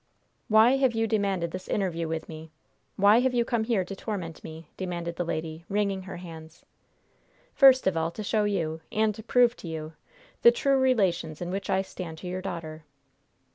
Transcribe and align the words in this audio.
"Why 0.47 0.77
have 0.77 0.95
you 0.95 1.05
demanded 1.05 1.51
this 1.51 1.67
interview 1.67 2.07
with 2.07 2.27
me? 2.27 2.49
Why 2.95 3.19
have 3.19 3.35
you 3.35 3.45
come 3.45 3.65
here 3.65 3.85
to 3.85 3.95
torment 3.95 4.43
me?" 4.43 4.67
demanded 4.75 5.15
the 5.15 5.23
lady, 5.23 5.63
wringing 5.69 6.01
her 6.01 6.17
hands. 6.17 6.65
"First 7.53 7.85
of 7.85 7.95
all, 7.95 8.09
to 8.09 8.23
show 8.23 8.45
you, 8.45 8.81
and 8.91 9.13
to 9.13 9.21
prove 9.21 9.55
to 9.57 9.67
you, 9.67 9.93
the 10.41 10.49
true 10.49 10.79
relations 10.79 11.39
in 11.39 11.51
which 11.51 11.69
I 11.69 11.83
stand 11.83 12.17
to 12.17 12.27
your 12.27 12.41
daughter." 12.41 12.83